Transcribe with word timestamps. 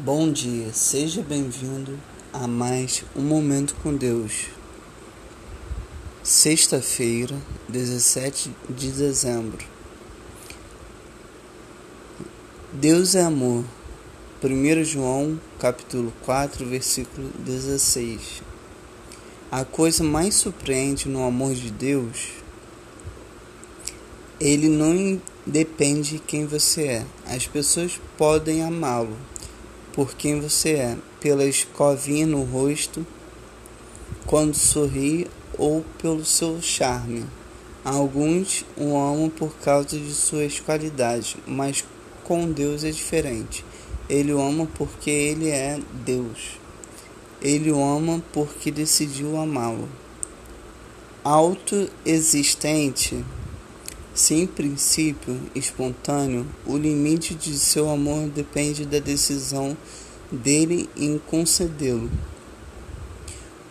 Bom 0.00 0.30
dia, 0.30 0.72
seja 0.72 1.22
bem-vindo 1.22 1.98
a 2.32 2.46
mais 2.46 3.02
um 3.16 3.20
Momento 3.20 3.74
com 3.82 3.92
Deus. 3.96 4.46
Sexta-feira, 6.22 7.34
17 7.68 8.48
de 8.70 8.92
dezembro. 8.92 9.66
Deus 12.72 13.16
é 13.16 13.22
amor. 13.22 13.64
1 14.40 14.84
João, 14.84 15.40
capítulo 15.58 16.12
4, 16.24 16.64
versículo 16.64 17.30
16. 17.40 18.40
A 19.50 19.64
coisa 19.64 20.04
mais 20.04 20.36
surpreende 20.36 21.08
no 21.08 21.24
amor 21.24 21.54
de 21.54 21.72
Deus, 21.72 22.28
ele 24.38 24.68
não 24.68 25.20
depende 25.44 26.12
de 26.12 26.18
quem 26.20 26.46
você 26.46 26.86
é. 26.86 27.06
As 27.26 27.48
pessoas 27.48 28.00
podem 28.16 28.62
amá-lo 28.62 29.16
por 29.98 30.14
quem 30.14 30.40
você 30.40 30.74
é, 30.74 30.96
pela 31.20 31.44
escovinha 31.44 32.24
no 32.24 32.44
rosto, 32.44 33.04
quando 34.26 34.54
sorri 34.54 35.26
ou 35.58 35.84
pelo 36.00 36.24
seu 36.24 36.62
charme. 36.62 37.24
Alguns 37.84 38.64
o 38.76 38.96
amam 38.96 39.28
por 39.28 39.52
causa 39.56 39.98
de 39.98 40.14
suas 40.14 40.60
qualidades, 40.60 41.36
mas 41.44 41.84
com 42.22 42.48
Deus 42.48 42.84
é 42.84 42.92
diferente. 42.92 43.64
Ele 44.08 44.32
o 44.32 44.40
ama 44.40 44.68
porque 44.76 45.10
ele 45.10 45.48
é 45.48 45.80
Deus. 46.04 46.60
Ele 47.42 47.72
o 47.72 47.82
ama 47.82 48.22
porque 48.32 48.70
decidiu 48.70 49.36
amá-lo. 49.36 49.88
Autoexistente 51.24 53.24
sem 54.18 54.48
princípio 54.48 55.40
espontâneo, 55.54 56.44
o 56.66 56.76
limite 56.76 57.36
de 57.36 57.56
seu 57.56 57.88
amor 57.88 58.28
depende 58.28 58.84
da 58.84 58.98
decisão 58.98 59.76
dele 60.30 60.90
em 60.96 61.18
concedê-lo. 61.18 62.10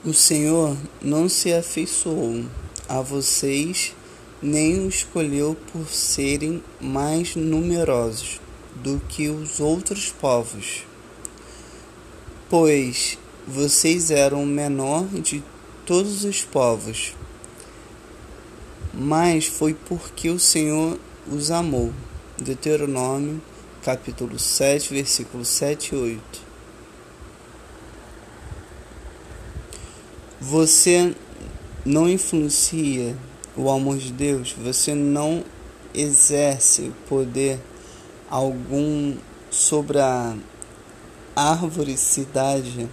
O 0.05 0.13
Senhor 0.13 0.77
não 1.01 1.27
se 1.27 1.53
afeiçoou 1.53 2.45
a 2.87 3.01
vocês, 3.01 3.93
nem 4.41 4.79
o 4.79 4.87
escolheu 4.87 5.57
por 5.73 5.85
serem 5.89 6.63
mais 6.79 7.35
numerosos 7.35 8.39
do 8.73 9.01
que 9.09 9.27
os 9.27 9.59
outros 9.59 10.13
povos, 10.17 10.85
pois 12.49 13.19
vocês 13.45 14.11
eram 14.11 14.43
o 14.43 14.47
menor 14.47 15.05
de 15.07 15.43
todos 15.85 16.23
os 16.23 16.41
povos 16.45 17.16
mas 18.99 19.45
foi 19.45 19.75
porque 19.75 20.27
o 20.27 20.39
Senhor 20.39 20.99
os 21.31 21.51
amou. 21.51 21.93
Deuteronômio, 22.35 23.39
capítulo 23.83 24.39
7, 24.39 24.91
versículos 24.91 25.47
7 25.49 25.93
e 25.93 25.97
8. 25.97 26.47
Você 30.41 31.15
não 31.85 32.09
influencia 32.09 33.15
o 33.55 33.69
amor 33.69 33.97
de 33.97 34.11
Deus, 34.11 34.53
você 34.53 34.95
não 34.95 35.43
exerce 35.93 36.91
poder 37.07 37.59
algum 38.27 39.15
sobre 39.51 39.99
a 39.99 40.35
árvore-cidade 41.35 42.89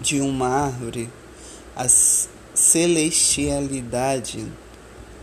de 0.00 0.22
uma 0.22 0.48
árvore, 0.48 1.10
a 1.76 1.86
celestialidade 2.54 4.50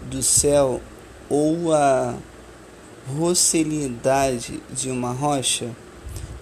do 0.09 0.21
céu 0.23 0.81
ou 1.30 1.73
a 1.73 2.16
rocilidade 3.07 4.61
de 4.69 4.89
uma 4.89 5.11
rocha, 5.11 5.75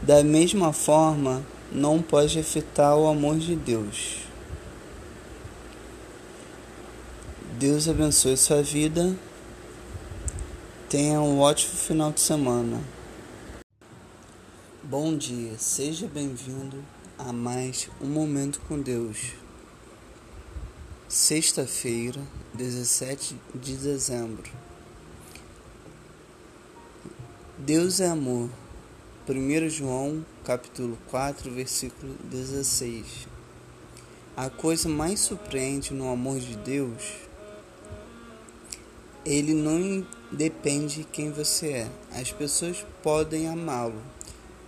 da 0.01 0.23
mesma 0.23 0.73
forma 0.73 1.45
não 1.71 2.01
pode 2.01 2.39
afetar 2.39 2.97
o 2.97 3.07
amor 3.07 3.37
de 3.37 3.55
Deus. 3.55 4.19
Deus 7.57 7.87
abençoe 7.87 8.37
sua 8.37 8.63
vida. 8.63 9.15
Tenha 10.89 11.21
um 11.21 11.39
ótimo 11.39 11.73
final 11.73 12.11
de 12.11 12.21
semana. 12.21 12.81
Bom 14.81 15.15
dia, 15.15 15.51
seja 15.57 16.07
bem-vindo 16.07 16.83
a 17.17 17.31
mais 17.31 17.89
um 18.01 18.07
Momento 18.07 18.61
com 18.67 18.79
Deus. 18.79 19.33
Sexta-feira, 21.09 22.21
17 22.53 23.35
de 23.55 23.75
dezembro. 23.77 24.51
Deus 27.57 27.99
é 27.99 28.09
amor. 28.09 28.47
1 29.27 29.69
João, 29.69 30.23
capítulo 30.45 30.99
4, 31.09 31.49
versículo 31.49 32.13
16. 32.25 33.27
A 34.37 34.51
coisa 34.51 34.87
mais 34.87 35.19
surpreende 35.21 35.95
no 35.95 36.11
amor 36.11 36.39
de 36.39 36.55
Deus, 36.57 37.03
ele 39.25 39.55
não 39.55 40.05
depende 40.31 40.97
de 40.97 41.03
quem 41.05 41.31
você 41.31 41.69
é. 41.69 41.91
As 42.11 42.31
pessoas 42.31 42.85
podem 43.01 43.47
amá-lo 43.47 43.99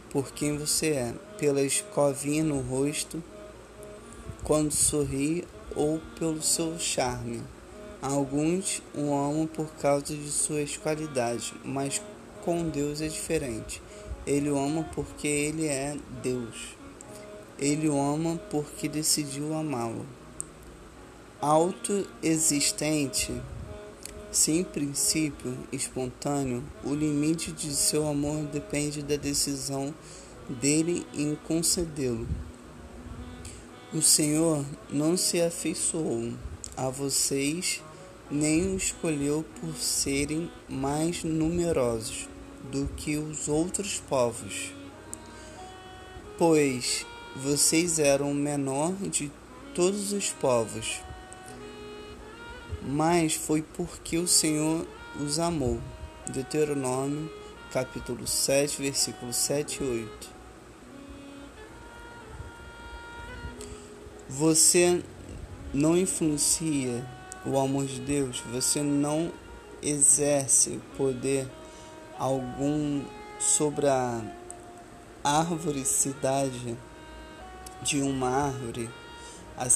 por 0.10 0.32
quem 0.32 0.58
você 0.58 0.88
é, 0.88 1.14
pela 1.38 1.62
escovinha 1.62 2.44
no 2.44 2.62
rosto, 2.62 3.24
quando 4.44 4.72
sorri 4.72 5.46
ou 5.76 6.02
pelo 6.18 6.42
seu 6.42 6.78
charme. 6.80 7.42
Alguns 8.02 8.82
o 8.96 9.14
amam 9.14 9.46
por 9.46 9.68
causa 9.76 10.16
de 10.16 10.30
suas 10.30 10.76
qualidades, 10.76 11.54
mas 11.64 12.02
com 12.44 12.68
Deus 12.68 13.02
é 13.02 13.08
diferente. 13.08 13.82
Ele 14.26 14.50
o 14.50 14.58
ama 14.58 14.88
porque 14.96 15.28
ele 15.28 15.68
é 15.68 15.96
Deus. 16.24 16.76
Ele 17.60 17.88
o 17.88 18.00
ama 18.00 18.42
porque 18.50 18.88
decidiu 18.88 19.54
amá-lo. 19.54 20.06
Autoexistente, 21.40 23.40
sem 24.32 24.64
princípio 24.64 25.58
espontâneo, 25.72 26.64
o 26.84 26.94
limite 26.94 27.52
de 27.52 27.76
seu 27.76 28.08
amor 28.08 28.44
depende 28.46 29.04
da 29.04 29.16
decisão 29.16 29.94
dele 30.48 31.06
em 31.14 31.36
concedê-lo. 31.48 32.28
O 33.94 34.02
Senhor 34.02 34.66
não 34.90 35.18
se 35.18 35.42
afeiçoou 35.42 36.32
a 36.78 36.90
vocês, 36.90 37.84
nem 38.30 38.74
o 38.74 38.78
escolheu 38.78 39.44
por 39.60 39.76
serem 39.76 40.50
mais 40.70 41.26
numerosos 41.26 42.30
do 42.72 42.88
que 42.96 43.18
os 43.18 43.50
outros 43.50 44.02
povos, 44.08 44.72
pois 46.38 47.06
vocês 47.36 48.00
eram 48.00 48.32
o 48.32 48.34
menor 48.34 48.94
de 48.94 49.30
todos 49.76 50.14
os 50.14 50.30
povos. 50.30 51.02
Mas 52.82 53.34
foi 53.34 53.62
porque 53.62 54.18
o 54.18 54.26
Senhor 54.26 54.88
os 55.20 55.38
amou. 55.38 55.82
Deuteronômio, 56.30 57.30
capítulo 57.74 58.26
7, 58.26 58.82
versículos 58.82 59.36
7 59.36 59.84
e 59.84 59.86
8. 59.86 60.41
Você 64.34 65.04
não 65.74 65.98
influencia 65.98 67.06
o 67.46 67.60
amor 67.60 67.86
de 67.86 68.00
Deus, 68.00 68.42
você 68.50 68.82
não 68.82 69.30
exerce 69.84 70.80
poder 70.96 71.46
algum 72.18 73.04
sobre 73.38 73.88
a 73.88 74.24
árvore-cidade 75.22 76.78
de 77.82 78.02
uma 78.02 78.30
árvore, 78.30 78.90
a 79.58 79.68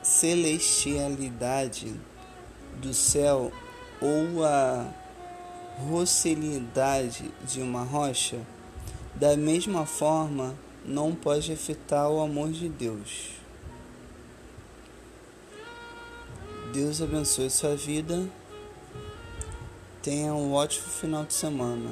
celestialidade 0.00 1.92
do 2.80 2.94
céu 2.94 3.50
ou 4.00 4.44
a 4.44 4.86
rocilidade 5.88 7.32
de 7.44 7.60
uma 7.60 7.82
rocha, 7.82 8.38
da 9.16 9.36
mesma 9.36 9.84
forma 9.84 10.54
não 10.84 11.16
pode 11.16 11.52
afetar 11.52 12.08
o 12.08 12.20
amor 12.20 12.52
de 12.52 12.68
Deus. 12.68 13.37
Deus 16.72 17.00
abençoe 17.00 17.48
sua 17.48 17.74
vida. 17.74 18.28
Tenha 20.02 20.34
um 20.34 20.52
ótimo 20.52 20.86
final 20.86 21.24
de 21.24 21.32
semana. 21.32 21.90